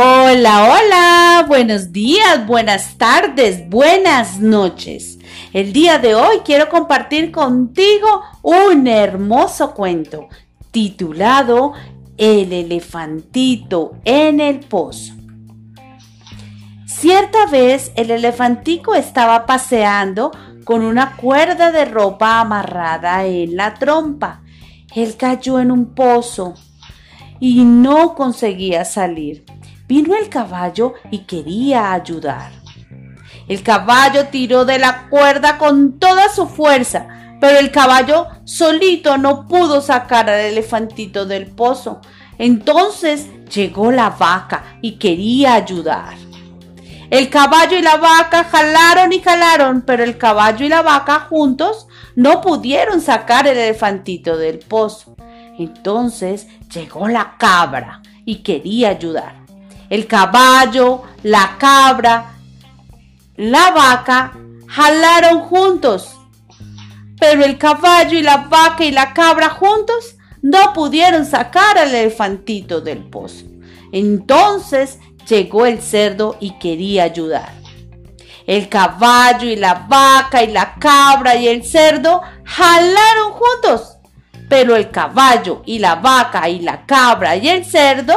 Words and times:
Hola, 0.00 0.76
hola, 0.76 1.44
buenos 1.48 1.90
días, 1.90 2.46
buenas 2.46 2.96
tardes, 2.98 3.68
buenas 3.68 4.38
noches. 4.38 5.18
El 5.52 5.72
día 5.72 5.98
de 5.98 6.14
hoy 6.14 6.36
quiero 6.44 6.68
compartir 6.68 7.32
contigo 7.32 8.22
un 8.42 8.86
hermoso 8.86 9.74
cuento 9.74 10.28
titulado 10.70 11.72
El 12.16 12.52
elefantito 12.52 13.96
en 14.04 14.38
el 14.38 14.60
pozo. 14.60 15.14
Cierta 16.86 17.46
vez 17.46 17.90
el 17.96 18.12
elefantico 18.12 18.94
estaba 18.94 19.46
paseando 19.46 20.30
con 20.62 20.84
una 20.84 21.16
cuerda 21.16 21.72
de 21.72 21.86
ropa 21.86 22.38
amarrada 22.38 23.24
en 23.24 23.56
la 23.56 23.74
trompa. 23.74 24.42
Él 24.94 25.16
cayó 25.16 25.58
en 25.58 25.72
un 25.72 25.92
pozo 25.96 26.54
y 27.40 27.64
no 27.64 28.14
conseguía 28.14 28.84
salir. 28.84 29.44
Vino 29.88 30.14
el 30.14 30.28
caballo 30.28 30.92
y 31.10 31.20
quería 31.20 31.94
ayudar. 31.94 32.52
El 33.48 33.62
caballo 33.62 34.26
tiró 34.26 34.66
de 34.66 34.78
la 34.78 35.08
cuerda 35.08 35.56
con 35.56 35.98
toda 35.98 36.28
su 36.28 36.46
fuerza, 36.46 37.08
pero 37.40 37.58
el 37.58 37.70
caballo 37.70 38.26
solito 38.44 39.16
no 39.16 39.48
pudo 39.48 39.80
sacar 39.80 40.28
al 40.28 40.40
elefantito 40.40 41.24
del 41.24 41.46
pozo. 41.46 42.02
Entonces 42.36 43.28
llegó 43.48 43.90
la 43.90 44.10
vaca 44.10 44.76
y 44.82 44.98
quería 44.98 45.54
ayudar. 45.54 46.16
El 47.08 47.30
caballo 47.30 47.78
y 47.78 47.80
la 47.80 47.96
vaca 47.96 48.44
jalaron 48.44 49.14
y 49.14 49.20
jalaron, 49.20 49.80
pero 49.80 50.04
el 50.04 50.18
caballo 50.18 50.66
y 50.66 50.68
la 50.68 50.82
vaca 50.82 51.20
juntos 51.30 51.86
no 52.14 52.42
pudieron 52.42 53.00
sacar 53.00 53.46
el 53.46 53.56
elefantito 53.56 54.36
del 54.36 54.58
pozo. 54.58 55.16
Entonces 55.58 56.46
llegó 56.70 57.08
la 57.08 57.36
cabra 57.38 58.02
y 58.26 58.42
quería 58.42 58.90
ayudar 58.90 59.47
el 59.90 60.06
caballo, 60.06 61.02
la 61.22 61.56
cabra, 61.58 62.34
la 63.36 63.70
vaca 63.70 64.32
jalaron 64.66 65.40
juntos. 65.40 66.14
Pero 67.18 67.44
el 67.44 67.58
caballo 67.58 68.16
y 68.18 68.22
la 68.22 68.48
vaca 68.48 68.84
y 68.84 68.92
la 68.92 69.12
cabra 69.12 69.48
juntos 69.48 70.16
no 70.42 70.72
pudieron 70.72 71.26
sacar 71.26 71.78
al 71.78 71.94
elefantito 71.94 72.80
del 72.80 72.98
pozo. 72.98 73.44
Entonces 73.92 74.98
llegó 75.28 75.66
el 75.66 75.80
cerdo 75.80 76.36
y 76.38 76.58
quería 76.58 77.04
ayudar. 77.04 77.52
El 78.46 78.68
caballo 78.68 79.48
y 79.48 79.56
la 79.56 79.86
vaca 79.88 80.42
y 80.42 80.52
la 80.52 80.74
cabra 80.76 81.36
y 81.36 81.48
el 81.48 81.64
cerdo 81.64 82.22
jalaron 82.44 83.32
juntos. 83.32 83.96
Pero 84.48 84.76
el 84.76 84.90
caballo 84.90 85.62
y 85.66 85.78
la 85.78 85.96
vaca 85.96 86.48
y 86.48 86.60
la 86.60 86.86
cabra 86.86 87.36
y 87.36 87.48
el 87.48 87.64
cerdo 87.64 88.16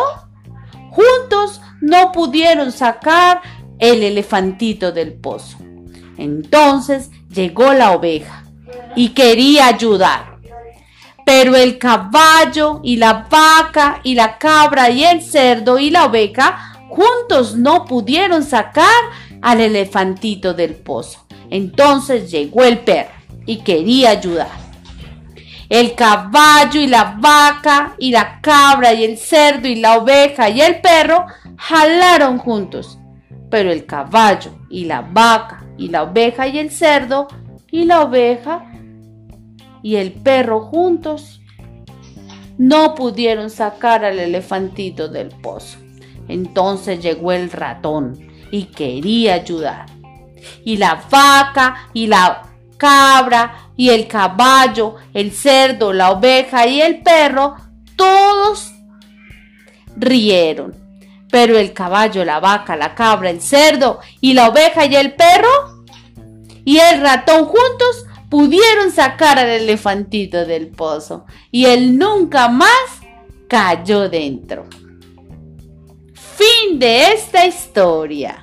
Juntos 0.92 1.62
no 1.80 2.12
pudieron 2.12 2.72
sacar 2.72 3.42
el 3.80 4.04
elefantito 4.04 4.92
del 4.92 5.14
pozo. 5.14 5.58
Entonces 6.18 7.10
llegó 7.30 7.74
la 7.74 7.92
oveja 7.92 8.44
y 8.96 9.10
quería 9.10 9.68
ayudar. 9.68 10.38
Pero 11.26 11.56
el 11.56 11.78
caballo 11.78 12.82
y 12.84 12.98
la 12.98 13.28
vaca 13.30 14.02
y 14.04 14.16
la 14.16 14.38
cabra 14.38 14.90
y 14.90 15.06
el 15.06 15.22
cerdo 15.22 15.80
y 15.80 15.90
la 15.90 16.06
oveja 16.06 16.78
juntos 16.90 17.56
no 17.56 17.86
pudieron 17.86 18.44
sacar 18.44 19.02
al 19.42 19.62
elefantito 19.62 20.54
del 20.54 20.76
pozo. 20.76 21.26
Entonces 21.50 22.30
llegó 22.30 22.64
el 22.64 22.80
perro 22.80 23.12
y 23.46 23.58
quería 23.60 24.10
ayudar. 24.10 24.61
El 25.72 25.96
caballo 25.96 26.82
y 26.82 26.88
la 26.88 27.16
vaca 27.18 27.96
y 27.98 28.12
la 28.12 28.42
cabra 28.42 28.92
y 28.92 29.06
el 29.06 29.18
cerdo 29.18 29.70
y 29.70 29.76
la 29.76 30.00
oveja 30.00 30.50
y 30.50 30.60
el 30.60 30.82
perro 30.82 31.26
jalaron 31.56 32.40
juntos. 32.40 33.00
Pero 33.50 33.72
el 33.72 33.86
caballo 33.86 34.52
y 34.70 34.84
la 34.84 35.00
vaca 35.00 35.64
y 35.78 35.88
la 35.88 36.04
oveja 36.04 36.50
y 36.50 36.60
el 36.60 36.72
cerdo 36.72 37.30
y 37.72 37.86
la 37.86 38.02
oveja 38.02 38.66
y 39.82 39.96
el 39.96 40.12
perro 40.12 40.60
juntos 40.60 41.40
no 42.58 42.94
pudieron 42.94 43.50
sacar 43.50 44.04
al 44.04 44.20
elefantito 44.20 45.08
del 45.08 45.30
pozo. 45.30 45.78
Entonces 46.28 47.02
llegó 47.02 47.32
el 47.32 47.50
ratón 47.50 48.20
y 48.52 48.66
quería 48.66 49.36
ayudar. 49.36 49.86
Y 50.66 50.76
la 50.76 51.02
vaca 51.10 51.88
y 51.94 52.08
la 52.08 52.42
cabra 52.76 53.61
y 53.76 53.90
el 53.90 54.08
caballo, 54.08 54.96
el 55.14 55.32
cerdo, 55.32 55.94
la 55.94 56.12
oveja 56.12 56.68
y 56.68 56.82
el 56.82 57.02
perro, 57.02 57.56
todos 57.96 58.72
rieron. 59.96 60.76
Pero 61.30 61.58
el 61.58 61.74
caballo, 61.74 62.26
la 62.26 62.40
vaca, 62.40 62.76
la 62.76 62.94
cabra, 62.94 63.30
el 63.30 63.42
cerdo 63.42 64.00
y 64.20 64.34
la 64.34 64.50
oveja 64.50 64.86
y 64.86 64.96
el 64.96 65.14
perro 65.14 65.86
y 66.66 66.78
el 66.78 67.02
ratón 67.02 67.46
juntos 67.46 68.06
pudieron 68.30 68.92
sacar 68.92 69.40
al 69.40 69.50
elefantito 69.50 70.46
del 70.46 70.68
pozo 70.68 71.26
y 71.52 71.66
él 71.66 71.98
nunca 71.98 72.48
más 72.50 73.02
cayó 73.48 74.10
dentro. 74.10 74.66
Fin 76.14 76.80
de 76.80 77.12
esta 77.14 77.46
historia. 77.46 78.42